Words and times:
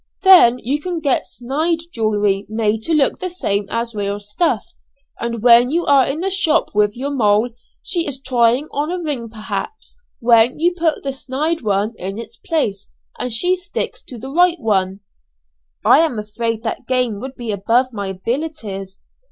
Then 0.23 0.57
you 0.57 0.81
can 0.81 0.99
get 0.99 1.25
snyde 1.27 1.81
jewellery 1.93 2.47
made 2.49 2.81
to 2.85 2.91
look 2.93 3.19
the 3.19 3.29
same 3.29 3.67
as 3.69 3.93
real 3.93 4.19
stuff, 4.19 4.65
and 5.19 5.43
when 5.43 5.69
you 5.69 5.85
are 5.85 6.07
in 6.07 6.21
the 6.21 6.31
shop 6.31 6.69
with 6.73 6.97
your 6.97 7.11
moll, 7.11 7.51
she 7.83 8.07
is 8.07 8.19
trying 8.19 8.65
on 8.71 8.89
a 8.91 8.97
ring 8.97 9.29
perhaps, 9.29 9.97
when 10.19 10.57
you 10.59 10.73
put 10.75 11.03
the 11.03 11.13
snyde 11.13 11.61
one 11.61 11.93
in 11.97 12.17
its 12.17 12.37
place 12.37 12.89
and 13.19 13.31
she 13.31 13.55
sticks 13.55 14.01
to 14.05 14.17
the 14.17 14.31
right 14.31 14.59
one." 14.59 15.01
Gentleman. 15.83 15.83
Prostitute 15.83 15.83
of 15.83 15.85
the 15.85 15.85
gayest 15.85 15.85
sort. 15.85 15.91
"I 15.91 16.05
am 16.07 16.17
afraid 16.57 16.63
that 16.63 16.87
game 16.87 17.19
would 17.19 17.35
be 17.35 17.51
above 17.51 17.93
my 17.93 18.07
abilities?" 18.07 18.99